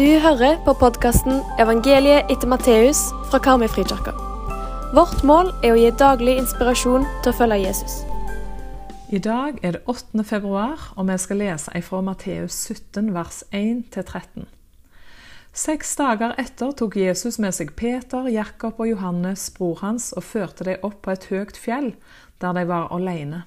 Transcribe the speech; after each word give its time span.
Du 0.00 0.18
hører 0.18 0.56
på 0.64 0.72
podkasten 0.80 1.42
'Evangeliet 1.60 2.30
etter 2.32 2.48
Matteus' 2.48 3.10
fra 3.30 3.38
Karmøyfrikirka. 3.38 4.14
Vårt 4.96 5.24
mål 5.28 5.50
er 5.64 5.74
å 5.74 5.76
gi 5.76 5.90
daglig 5.90 6.38
inspirasjon 6.40 7.04
til 7.22 7.32
å 7.32 7.36
følge 7.36 7.58
Jesus. 7.66 7.98
I 9.12 9.18
dag 9.18 9.60
er 9.62 9.76
det 9.76 9.82
8. 9.84 10.24
februar, 10.24 10.94
og 10.96 11.08
vi 11.08 11.18
skal 11.18 11.36
lese 11.36 11.82
fra 11.82 12.00
Matteus 12.00 12.52
17, 12.52 13.12
vers 13.14 13.44
1-13. 13.52 14.48
Seks 15.52 15.96
dager 15.96 16.34
etter 16.38 16.72
tok 16.72 16.96
Jesus 16.96 17.38
med 17.38 17.52
seg 17.52 17.76
Peter, 17.76 18.24
Jakob 18.24 18.80
og 18.80 18.88
Johannes, 18.88 19.50
bror 19.50 19.78
hans, 19.82 20.12
og 20.12 20.24
førte 20.24 20.64
dem 20.64 20.76
opp 20.82 21.02
på 21.02 21.10
et 21.10 21.28
høyt 21.28 21.56
fjell, 21.56 21.92
der 22.40 22.52
de 22.52 22.64
var 22.64 22.88
alene. 22.88 23.44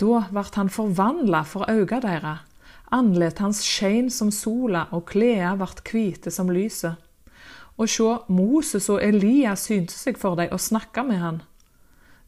Da 0.00 0.24
ble 0.30 0.50
han 0.54 0.68
forvandla 0.70 1.44
for 1.44 1.68
øynene 1.68 2.00
deres. 2.00 2.47
Andlet 2.90 3.38
hans 3.38 3.60
skein 3.64 4.08
som 4.10 4.30
sola, 4.32 4.86
og 4.96 5.10
klærne 5.10 5.58
ble 5.60 5.68
hvite 5.90 6.32
som 6.32 6.48
lyset. 6.48 6.96
Og 7.78 7.90
sjå, 7.92 8.08
Moses 8.32 8.88
og 8.90 9.02
Elias 9.04 9.66
synte 9.68 9.94
seg 9.94 10.18
for 10.18 10.38
dem 10.40 10.50
og 10.54 10.62
snakka 10.62 11.04
med 11.06 11.20
han. 11.22 11.42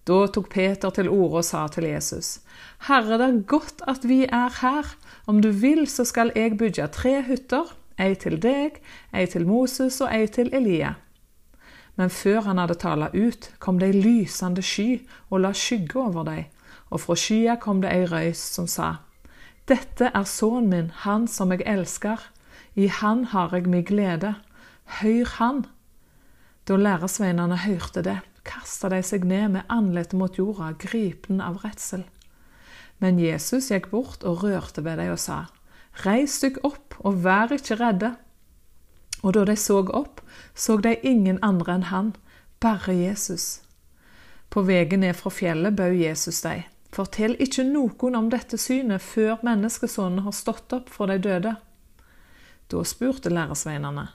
Da 0.04 0.26
tok 0.32 0.48
Peter 0.52 0.92
til 0.94 1.08
orde 1.08 1.40
og 1.40 1.44
sa 1.44 1.66
til 1.72 1.86
Jesus, 1.88 2.40
Herre, 2.88 3.18
det 3.20 3.26
er 3.26 3.42
godt 3.48 3.82
at 3.88 4.06
vi 4.08 4.22
er 4.24 4.52
her. 4.60 4.94
Om 5.26 5.40
du 5.40 5.50
vil, 5.50 5.86
så 5.88 6.04
skal 6.04 6.32
jeg 6.36 6.56
bygge 6.58 6.88
tre 6.92 7.20
hytter, 7.24 7.68
ei 8.00 8.14
til 8.14 8.38
deg, 8.40 8.80
ei 9.12 9.26
til 9.28 9.46
Moses 9.48 10.00
og 10.00 10.12
ei 10.12 10.26
til 10.26 10.52
Elia. 10.56 10.94
Men 11.96 12.10
før 12.10 12.46
han 12.48 12.58
hadde 12.58 12.78
tala 12.80 13.10
ut, 13.12 13.50
kom 13.58 13.78
det 13.80 13.90
ei 13.90 14.00
lysende 14.00 14.64
sky 14.64 15.02
og 15.28 15.42
la 15.44 15.52
skygge 15.52 16.00
over 16.00 16.24
dem, 16.24 16.44
og 16.90 17.00
fra 17.04 17.16
skya 17.16 17.58
kom 17.60 17.82
det 17.84 17.92
ei 17.92 18.06
røys 18.08 18.40
som 18.54 18.68
sa, 18.70 18.94
dette 19.70 20.10
er 20.10 20.26
sønnen 20.26 20.70
min, 20.70 20.88
han 21.04 21.28
som 21.30 21.52
jeg 21.54 21.62
elsker. 21.68 22.18
I 22.74 22.88
han 23.00 23.26
har 23.32 23.54
jeg 23.54 23.68
min 23.70 23.84
glede. 23.86 24.34
Hør 25.00 25.36
han. 25.38 25.64
Da 26.66 26.76
læresveinene 26.76 27.56
hørte 27.64 28.02
det, 28.06 28.18
kasta 28.46 28.90
de 28.90 29.00
seg 29.02 29.24
ned 29.26 29.48
med 29.56 29.70
andletet 29.70 30.18
mot 30.18 30.38
jorda, 30.38 30.72
gripen 30.78 31.40
av 31.40 31.62
redsel. 31.64 32.04
Men 33.00 33.18
Jesus 33.18 33.70
gikk 33.70 33.88
bort 33.90 34.26
og 34.28 34.42
rørte 34.44 34.84
ved 34.84 35.00
dem 35.00 35.14
og 35.14 35.22
sa, 35.22 35.46
Reis 36.04 36.38
dykk 36.42 36.60
opp 36.66 36.98
og 37.00 37.22
vær 37.24 37.52
ikke 37.54 37.78
redde. 37.80 38.12
Og 39.22 39.34
da 39.36 39.44
de 39.48 39.56
så 39.58 39.80
opp, 39.82 40.20
så 40.54 40.76
de 40.80 40.94
ingen 41.06 41.40
andre 41.42 41.78
enn 41.78 41.88
han, 41.90 42.12
bare 42.60 42.94
Jesus. 42.94 43.60
På 44.50 44.62
veien 44.66 45.02
ned 45.02 45.16
fra 45.18 45.32
fjellet 45.32 45.76
bød 45.76 45.98
Jesus 46.00 46.40
dem. 46.44 46.64
Fortell 46.90 47.36
ikke 47.38 47.62
noen 47.68 48.16
om 48.18 48.30
dette 48.32 48.58
synet 48.58 49.02
før 49.02 49.38
menneskesonen 49.46 50.24
har 50.24 50.34
stått 50.34 50.72
opp 50.74 50.90
for 50.90 51.10
de 51.10 51.20
døde. 51.22 51.54
Da 52.70 52.82
spurte 52.86 53.30
læresveinene, 53.30 54.08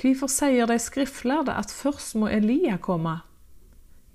hvorfor 0.00 0.30
sier 0.30 0.66
de 0.70 0.78
skriftlærde 0.78 1.54
at 1.54 1.70
først 1.74 2.16
må 2.18 2.30
Elia 2.30 2.78
komme? 2.82 3.20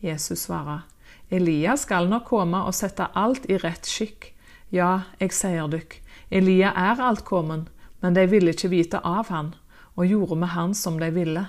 Jesus 0.03 0.45
svarer, 0.47 0.83
Elia 1.31 1.75
skal 1.79 2.09
nok 2.11 2.27
komme 2.29 2.61
og 2.67 2.75
sette 2.75 3.07
alt 3.15 3.47
i 3.49 3.57
rett 3.63 3.87
skikk. 3.87 4.31
Ja, 4.75 5.05
jeg 5.19 5.31
sier 5.35 5.69
dykk, 5.71 5.99
Elia 6.31 6.73
er 6.75 7.01
alt 7.01 7.23
kommet, 7.27 7.69
men 8.01 8.15
de 8.15 8.25
ville 8.27 8.51
ikke 8.51 8.73
vite 8.73 8.99
av 9.03 9.31
han, 9.31 9.53
og 9.95 10.07
gjorde 10.09 10.39
med 10.41 10.51
han 10.51 10.75
som 10.75 10.99
de 10.99 11.09
ville. 11.15 11.45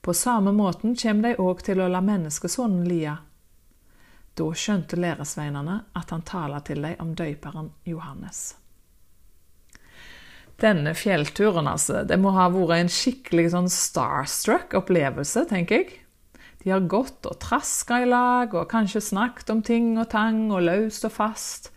På 0.00 0.14
samme 0.16 0.52
måten 0.52 0.96
kommer 0.96 1.28
de 1.28 1.40
òg 1.40 1.64
til 1.64 1.80
å 1.80 1.88
la 1.88 2.00
menneskesonen 2.04 2.84
lie. 2.88 3.16
Da 4.40 4.48
skjønte 4.56 4.96
læresveinene 4.96 5.76
at 5.98 6.14
han 6.14 6.24
taler 6.24 6.64
til 6.64 6.80
dem 6.80 7.02
om 7.02 7.12
døyperen 7.18 7.70
Johannes. 7.84 8.54
Denne 10.60 10.92
fjellturen 10.96 11.68
altså, 11.68 12.02
det 12.04 12.16
må 12.20 12.32
ha 12.36 12.46
vært 12.52 12.76
en 12.78 12.92
skikkelig 12.92 13.50
sånn 13.54 13.68
starstruck 13.72 14.76
opplevelse, 14.76 15.46
tenker 15.48 15.82
jeg. 15.82 15.98
De 16.60 16.72
har 16.72 16.84
gått 16.92 17.24
og 17.28 17.38
traska 17.40 18.02
i 18.02 18.08
lag 18.08 18.52
og 18.52 18.68
kanskje 18.68 19.00
snakket 19.04 19.52
om 19.52 19.62
ting 19.64 19.94
og 19.96 20.10
tang 20.12 20.50
og 20.52 20.66
løst 20.66 21.06
og 21.08 21.14
fast. 21.14 21.70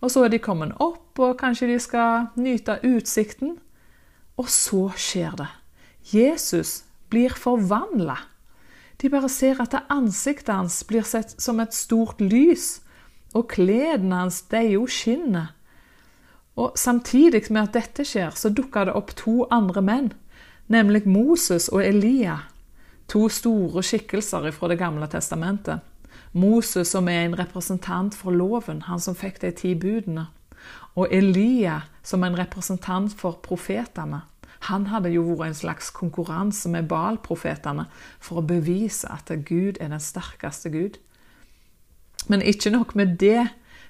Og 0.00 0.12
så 0.12 0.24
er 0.24 0.32
de 0.32 0.40
kommet 0.40 0.72
opp, 0.80 1.12
og 1.20 1.36
kanskje 1.40 1.68
de 1.68 1.76
skal 1.82 2.30
nyte 2.40 2.78
utsikten. 2.88 3.58
Og 4.40 4.48
så 4.48 4.86
skjer 4.96 5.36
det. 5.36 5.50
Jesus 6.08 6.78
blir 7.12 7.36
forvandla. 7.36 8.16
De 9.00 9.08
bare 9.08 9.28
ser 9.32 9.60
at 9.62 9.74
ansiktet 9.88 10.52
hans 10.52 10.82
blir 10.84 11.06
sett 11.08 11.32
som 11.40 11.60
et 11.60 11.74
stort 11.74 12.20
lys, 12.20 12.80
og 13.32 13.48
klærne 13.48 14.24
hans 14.24 14.42
det 14.50 14.58
er 14.58 14.72
jo 14.74 14.86
skinnet. 14.90 15.56
Og 16.60 16.76
Samtidig 16.76 17.46
med 17.50 17.62
at 17.62 17.76
dette 17.78 18.04
skjer, 18.04 18.34
så 18.36 18.50
dukker 18.52 18.88
det 18.90 18.96
opp 18.98 19.14
to 19.16 19.46
andre 19.50 19.82
menn, 19.82 20.10
nemlig 20.68 21.06
Moses 21.08 21.70
og 21.72 21.84
Elia. 21.84 22.42
To 23.08 23.28
store 23.28 23.82
skikkelser 23.82 24.50
fra 24.52 24.68
Det 24.68 24.78
gamle 24.78 25.06
testamentet. 25.10 25.80
Moses 26.32 26.88
som 26.88 27.08
er 27.08 27.24
en 27.24 27.38
representant 27.38 28.14
for 28.14 28.30
loven, 28.30 28.82
han 28.82 29.00
som 29.00 29.14
fikk 29.14 29.40
de 29.40 29.50
ti 29.50 29.74
budene. 29.74 30.28
Og 30.94 31.08
Elia 31.10 31.80
som 32.02 32.22
en 32.24 32.36
representant 32.38 33.12
for 33.14 33.40
profetene. 33.42 34.20
Han 34.68 34.86
hadde 34.92 35.12
jo 35.14 35.22
vært 35.24 35.48
en 35.48 35.54
slags 35.56 35.90
konkurranse 35.96 36.68
med 36.68 36.88
Baal-profetene 36.88 37.86
for 38.20 38.40
å 38.40 38.46
bevise 38.46 39.08
at 39.08 39.32
Gud 39.48 39.80
er 39.80 39.88
den 39.88 40.02
sterkeste 40.02 40.70
Gud. 40.70 40.98
Men 42.28 42.42
ikke 42.42 42.70
nok 42.70 42.94
med 42.94 43.16
det. 43.18 43.48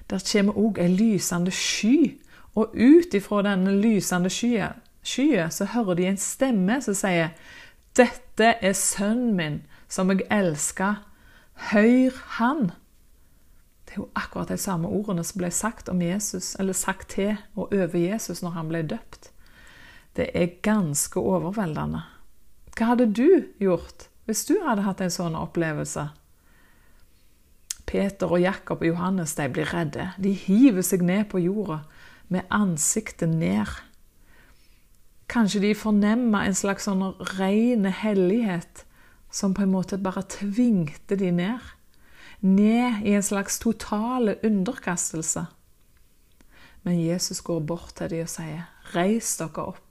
Der 0.09 0.23
kommer 0.31 0.57
òg 0.57 0.79
ei 0.79 0.87
lysende 0.87 1.51
sky. 1.51 2.17
Og 2.55 2.73
ut 2.75 3.13
ifra 3.13 3.41
denne 3.47 3.71
lysende 3.79 4.29
skyen 4.29 5.51
så 5.51 5.67
hører 5.73 5.95
de 5.95 6.07
en 6.09 6.17
stemme 6.19 6.81
som 6.83 6.95
sier 6.95 7.31
Dette 7.97 8.53
er 8.61 8.73
sønnen 8.73 9.35
min, 9.35 9.61
som 9.87 10.11
jeg 10.11 10.27
elsker. 10.31 11.01
Hør 11.71 12.15
han. 12.37 12.71
Det 13.85 13.97
er 13.97 14.01
jo 14.01 14.09
akkurat 14.15 14.49
de 14.49 14.57
samme 14.57 14.87
ordene 14.87 15.23
som 15.23 15.39
ble 15.41 15.51
sagt 15.51 15.89
om 15.89 16.01
Jesus, 16.01 16.55
eller 16.59 16.73
sagt 16.73 17.09
til 17.09 17.35
og 17.55 17.73
over 17.73 17.97
Jesus 17.97 18.41
når 18.41 18.55
han 18.55 18.71
ble 18.71 18.83
døpt. 18.87 19.30
Det 20.15 20.29
er 20.35 20.57
ganske 20.63 21.19
overveldende. 21.19 22.03
Hva 22.75 22.93
hadde 22.93 23.11
du 23.11 23.47
gjort 23.61 24.07
hvis 24.27 24.45
du 24.47 24.57
hadde 24.63 24.85
hatt 24.85 25.01
en 25.03 25.13
sånn 25.13 25.37
opplevelse? 25.39 26.09
Peter 27.91 28.31
og 28.31 28.39
Jakob 28.39 28.83
og 28.83 28.87
Johannes 28.87 29.35
de 29.35 29.47
blir 29.51 29.71
redde. 29.73 30.11
De 30.21 30.31
hiver 30.31 30.85
seg 30.85 31.03
ned 31.03 31.27
på 31.31 31.41
jorda 31.43 31.81
med 32.31 32.47
ansiktet 32.53 33.31
ned. 33.31 33.67
Kanskje 35.31 35.63
de 35.63 35.73
fornemmer 35.75 36.47
en 36.47 36.55
slags 36.55 36.87
sånn 36.87 37.03
ren 37.37 37.87
hellighet 37.87 38.85
som 39.31 39.55
på 39.55 39.63
en 39.63 39.73
måte 39.73 39.99
bare 39.99 40.23
tvingte 40.27 41.17
de 41.19 41.31
ned. 41.35 41.59
Ned 42.41 43.03
i 43.07 43.15
en 43.15 43.23
slags 43.23 43.59
totale 43.63 44.37
underkastelse. 44.43 45.45
Men 46.83 46.99
Jesus 46.99 47.43
går 47.45 47.61
bort 47.67 47.93
til 47.95 48.09
dem 48.09 48.25
og 48.25 48.31
sier, 48.31 48.67
'Reis 48.93 49.37
dere 49.37 49.67
opp'. 49.67 49.90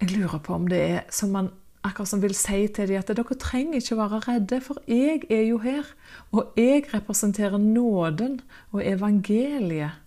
Jeg 0.00 0.12
lurer 0.12 0.38
på 0.44 0.54
om 0.54 0.66
det 0.68 0.80
er 0.80 1.04
som 1.10 1.32
man 1.32 1.50
akkurat 1.86 2.10
som 2.10 2.22
vil 2.22 2.34
si 2.36 2.66
til 2.74 2.90
dem 2.90 3.00
at 3.00 3.12
dere 3.14 3.36
trenger 3.40 3.78
ikke 3.80 3.98
være 3.98 4.22
redde, 4.26 4.58
for 4.64 4.80
jeg 4.90 5.22
er 5.30 5.44
jo 5.46 5.60
her. 5.62 5.86
Og 6.32 6.56
jeg 6.58 6.88
representerer 6.92 7.58
nåden 7.62 8.40
og 8.72 8.82
evangeliet, 8.82 10.02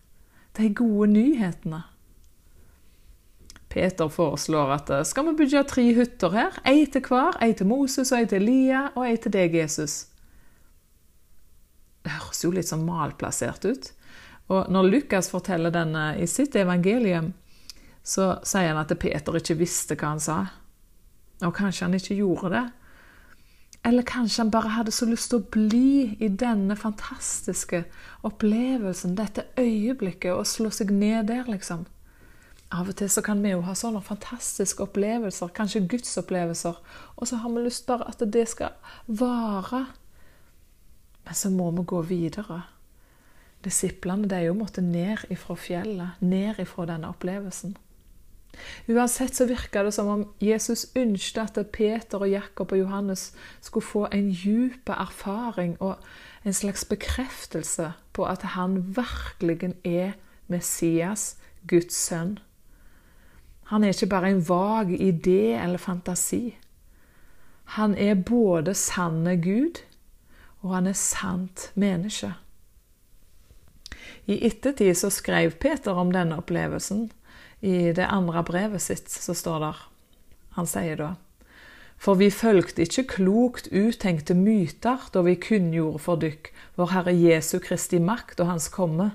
de 0.58 0.74
gode 0.76 1.08
nyhetene. 1.14 1.84
Peter 3.70 4.10
foreslår 4.10 4.72
at 4.74 4.90
eh, 4.90 5.06
skal 5.06 5.28
vi 5.28 5.36
bygge 5.44 5.62
tre 5.70 5.84
hytter 5.94 6.34
her, 6.34 6.56
ei 6.68 6.88
til 6.90 7.06
hver, 7.06 7.38
ei 7.44 7.54
til 7.54 7.70
Moses, 7.70 8.12
ei 8.12 8.26
til 8.26 8.42
Elia 8.42 8.88
og 8.96 9.06
ei 9.06 9.18
til 9.22 9.34
deg, 9.34 9.54
Jesus. 9.54 10.08
Det 12.02 12.16
høres 12.16 12.42
jo 12.44 12.50
litt 12.56 12.70
sånn 12.70 12.88
malplassert 12.88 13.68
ut. 13.70 13.92
Og 14.50 14.72
når 14.74 14.90
Lukas 14.90 15.30
forteller 15.30 15.70
denne 15.70 16.16
i 16.18 16.26
sitt 16.26 16.58
evangelium, 16.58 17.30
så 18.09 18.32
sier 18.47 18.72
han 18.72 18.82
at 18.82 18.94
Peter 18.97 19.38
ikke 19.38 19.59
visste 19.59 19.97
hva 20.00 20.16
han 20.16 20.23
sa. 20.23 20.40
Og 21.46 21.53
kanskje 21.56 21.85
han 21.85 21.97
ikke 21.97 22.17
gjorde 22.17 22.53
det. 22.56 22.66
Eller 23.85 24.03
kanskje 24.03 24.44
han 24.44 24.52
bare 24.52 24.73
hadde 24.76 24.91
så 24.91 25.08
lyst 25.08 25.29
til 25.32 25.40
å 25.40 25.52
bli 25.53 26.17
i 26.20 26.28
denne 26.28 26.76
fantastiske 26.76 27.85
opplevelsen, 28.28 29.16
dette 29.16 29.46
øyeblikket, 29.59 30.34
og 30.34 30.50
slå 30.50 30.72
seg 30.73 30.91
ned 30.91 31.29
der, 31.29 31.47
liksom. 31.47 31.85
Av 32.76 32.90
og 32.91 32.97
til 33.00 33.09
så 33.09 33.23
kan 33.26 33.40
vi 33.41 33.53
jo 33.53 33.64
ha 33.66 33.73
sånne 33.78 34.02
fantastiske 34.06 34.84
opplevelser, 34.84 35.53
kanskje 35.58 35.88
gudsopplevelser, 35.90 36.82
og 37.16 37.29
så 37.29 37.40
har 37.41 37.53
vi 37.56 37.64
lyst 37.64 37.88
bare 37.88 38.09
at 38.11 38.22
det 38.34 38.46
skal 38.52 38.76
vare. 39.08 39.85
Men 41.26 41.38
så 41.38 41.50
må 41.53 41.72
vi 41.78 41.88
gå 41.88 42.02
videre. 42.09 42.64
Disiplene 43.64 44.28
de 44.29 44.44
jo 44.44 44.58
måtte 44.58 44.84
ned 44.85 45.23
ifra 45.32 45.56
fjellet, 45.58 46.20
ned 46.22 46.59
ifra 46.61 46.85
denne 46.90 47.09
opplevelsen. 47.09 47.78
Uansett 48.90 49.35
så 49.35 49.46
virka 49.46 49.84
det 49.84 49.93
som 49.93 50.07
om 50.07 50.25
Jesus 50.41 50.87
ønsket 50.97 51.57
at 51.57 51.72
Peter 51.72 52.19
og 52.19 52.29
Jakob 52.29 52.72
og 52.72 52.79
Johannes 52.79 53.31
skulle 53.61 53.85
få 53.85 54.07
en 54.11 54.31
djup 54.31 54.90
erfaring 54.90 55.78
og 55.79 55.97
en 56.46 56.53
slags 56.53 56.85
bekreftelse 56.85 57.91
på 58.13 58.25
at 58.25 58.41
han 58.55 58.81
virkelig 58.97 59.75
er 59.84 60.17
Messias, 60.47 61.37
Guds 61.67 61.96
sønn. 61.96 62.40
Han 63.69 63.84
er 63.84 63.93
ikke 63.93 64.09
bare 64.09 64.31
en 64.31 64.41
vag 64.49 64.90
idé 64.97 65.53
eller 65.61 65.78
fantasi. 65.78 66.57
Han 67.78 67.93
er 67.96 68.16
både 68.16 68.73
sanne 68.73 69.35
Gud, 69.37 69.84
og 70.61 70.73
han 70.75 70.87
er 70.87 70.97
sant 70.97 71.72
menneske. 71.75 72.34
I 74.25 74.40
ettertid 74.47 74.96
så 74.97 75.09
skrev 75.13 75.51
Peter 75.61 75.91
om 75.91 76.11
denne 76.11 76.37
opplevelsen. 76.41 77.11
I 77.61 77.91
det 77.91 78.08
andre 78.08 78.44
brevet 78.47 78.82
sitt 78.82 79.09
så 79.11 79.34
står 79.35 79.59
det 79.64 79.73
Han 80.56 80.67
sier 80.70 81.00
da 81.00 81.09
For 82.00 82.16
vi 82.20 82.29
fulgte 82.32 82.85
ikke 82.85 83.08
klokt 83.17 83.67
uttenkte 83.76 84.35
myter 84.38 85.09
da 85.14 85.23
vi 85.26 85.35
kunngjorde 85.35 86.00
for 86.00 86.22
dykk 86.22 86.53
vår 86.79 86.94
Herre 86.94 87.16
Jesu 87.16 87.58
Kristi 87.59 88.00
makt 88.00 88.40
og 88.40 88.47
Hans 88.53 88.70
komme. 88.72 89.11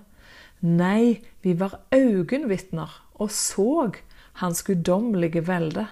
Nei, 0.60 1.24
vi 1.40 1.54
var 1.56 1.80
øyenvitner 1.92 2.92
og 3.14 3.30
så 3.32 3.92
Hans 4.40 4.62
guddommelige 4.66 5.46
velde. 5.46 5.86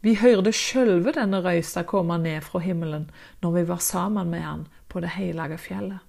Vi 0.00 0.14
hørte 0.16 0.52
sjølve 0.56 1.12
denne 1.12 1.42
røysa 1.44 1.82
komme 1.84 2.16
ned 2.18 2.40
fra 2.42 2.62
himmelen 2.64 3.10
når 3.42 3.52
vi 3.58 3.64
var 3.68 3.82
sammen 3.84 4.30
med 4.32 4.42
Han 4.42 4.66
på 4.88 5.02
det 5.04 5.12
hellige 5.14 5.58
fjellet. 5.58 6.00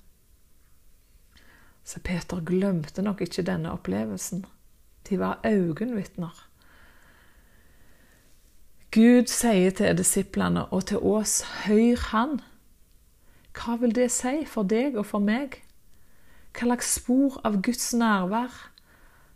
Så 1.84 2.00
Peter 2.00 2.42
glemte 2.46 3.02
nok 3.02 3.22
ikke 3.22 3.44
denne 3.44 3.74
opplevelsen. 3.74 4.46
De 5.10 5.20
var 5.20 5.40
øyenvitner. 5.46 6.48
Gud 8.92 9.30
sier 9.32 9.72
til 9.72 9.98
disiplene 9.98 10.66
og 10.66 10.86
til 10.90 11.00
oss, 11.00 11.42
hør 11.64 12.00
Han. 12.12 12.40
Hva 13.56 13.78
vil 13.80 13.96
det 13.96 14.10
si 14.12 14.42
for 14.48 14.68
deg 14.68 14.98
og 15.00 15.06
for 15.08 15.24
meg? 15.24 15.62
Hva 16.52 16.68
slags 16.68 16.90
spor 16.98 17.38
av 17.48 17.62
Guds 17.64 17.94
nærvær 17.96 18.52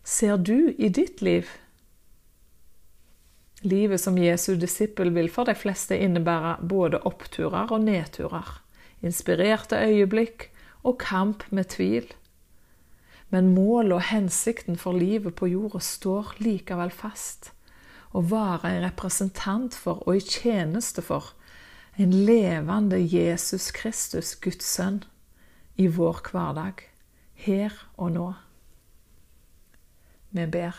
ser 0.03 0.35
du 0.37 0.73
i 0.75 0.89
ditt 0.89 1.23
liv? 1.23 1.47
Livet 3.63 4.03
som 4.03 4.19
Jesu 4.19 4.53
disippel 4.59 5.13
vil 5.15 5.31
for 5.31 5.47
de 5.47 5.55
fleste 5.55 5.95
innebære 5.97 6.57
både 6.67 6.99
oppturer 7.07 7.71
og 7.71 7.81
nedturer, 7.87 8.51
inspirerte 9.01 9.79
øyeblikk 9.79 10.49
og 10.83 10.99
kamp 11.01 11.47
med 11.49 11.71
tvil. 11.73 12.11
Men 13.29 13.53
målet 13.55 13.97
og 13.97 14.05
hensikten 14.11 14.77
for 14.77 14.97
livet 14.97 15.35
på 15.35 15.49
jorda 15.49 15.81
står 15.81 16.35
likevel 16.43 16.91
fast. 16.93 17.51
Å 18.15 18.21
være 18.21 18.69
en 18.71 18.85
representant 18.85 19.75
for 19.75 20.05
og 20.05 20.19
i 20.19 20.23
tjeneste 20.23 21.03
for 21.03 21.33
en 21.97 22.13
levende 22.27 22.99
Jesus 22.99 23.71
Kristus, 23.71 24.35
Guds 24.35 24.67
sønn, 24.67 25.03
i 25.75 25.87
vår 25.87 26.21
hverdag, 26.29 26.83
her 27.45 27.73
og 27.97 28.11
nå. 28.15 28.27
Vi 30.35 30.45
ber. 30.51 30.75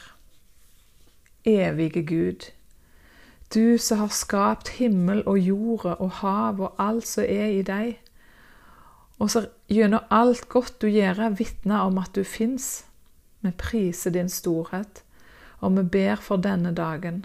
Evige 1.44 2.02
Gud, 2.02 2.48
du 3.54 3.78
som 3.78 3.98
har 3.98 4.12
skapt 4.12 4.68
himmel 4.80 5.22
og 5.26 5.38
jorda 5.38 5.94
og 6.02 6.10
hav 6.20 6.60
og 6.60 6.80
alt 6.82 7.06
som 7.06 7.24
er 7.24 7.52
i 7.54 7.62
deg, 7.64 8.00
og 9.18 9.30
så 9.32 9.46
gjennom 9.72 10.04
alt 10.12 10.48
godt 10.52 10.80
du 10.82 10.88
gjør, 10.90 11.22
vitne 11.38 11.80
om 11.86 11.98
at 12.02 12.12
du 12.16 12.24
fins. 12.24 12.84
Vi 13.40 13.52
priser 13.56 14.12
din 14.12 14.28
storhet, 14.32 15.02
og 15.64 15.76
vi 15.78 15.84
ber 15.96 16.20
for 16.20 16.42
denne 16.42 16.74
dagen. 16.76 17.24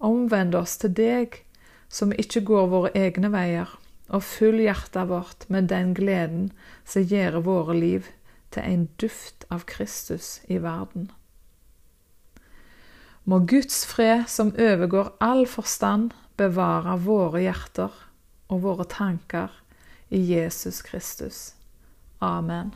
Omvend 0.00 0.54
oss 0.56 0.78
til 0.80 0.94
deg, 0.96 1.40
som 1.88 2.12
ikke 2.12 2.44
går 2.48 2.70
våre 2.72 2.92
egne 2.96 3.30
veier, 3.32 3.68
og 4.08 4.24
fyll 4.24 4.60
hjertet 4.60 5.08
vårt 5.08 5.46
med 5.52 5.68
den 5.72 5.94
gleden 5.96 6.50
som 6.84 7.04
gjør 7.08 7.40
våre 7.44 7.76
liv 7.76 8.08
til 8.54 8.64
en 8.64 8.88
duft 9.00 9.46
av 9.52 9.64
Kristus 9.68 10.38
i 10.48 10.58
verden. 10.62 11.10
Må 13.24 13.40
Guds 13.48 13.84
fred, 13.88 14.26
som 14.28 14.52
overgår 14.60 15.14
all 15.24 15.46
forstand, 15.48 16.12
bevare 16.36 16.98
våre 17.00 17.40
hjerter 17.44 17.92
og 18.52 18.64
våre 18.66 18.84
tanker 18.90 19.52
i 20.14 20.20
Jesus 20.20 20.82
Kristus. 20.82 21.54
Amen. 22.18 22.70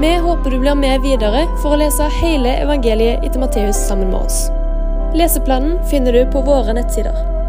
Vi 0.00 0.16
håper 0.16 0.50
du 0.50 0.58
blir 0.58 0.74
med 0.74 1.00
videre 1.00 1.44
for 1.62 1.74
å 1.74 1.78
lese 1.78 2.08
hele 2.22 2.56
evangeliet 2.64 3.24
etter 3.24 3.40
Matteus 3.40 3.76
sammen 3.88 4.10
med 4.10 4.24
oss. 4.24 4.48
Leseplanen 5.14 5.78
finner 5.90 6.12
du 6.12 6.24
på 6.32 6.42
våre 6.46 6.74
nettsider. 6.74 7.39